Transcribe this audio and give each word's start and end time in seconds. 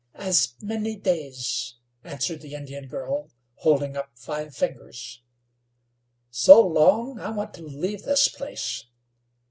"As 0.15 0.55
many 0.63 0.95
days," 0.95 1.75
answered 2.03 2.41
the 2.41 2.55
Indian 2.55 2.87
girl, 2.87 3.29
holding 3.57 3.95
up 3.95 4.09
five 4.15 4.55
fingers. 4.55 5.21
"So 6.31 6.59
long? 6.59 7.19
I 7.19 7.29
want 7.29 7.53
to 7.53 7.61
leave 7.61 8.01
this 8.01 8.27
place." 8.27 8.85